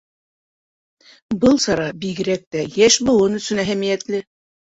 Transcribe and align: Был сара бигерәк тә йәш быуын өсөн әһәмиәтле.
Был 1.43 1.59
сара 1.65 1.85
бигерәк 2.05 2.47
тә 2.57 2.63
йәш 2.79 2.99
быуын 3.11 3.39
өсөн 3.41 3.65
әһәмиәтле. 3.65 4.23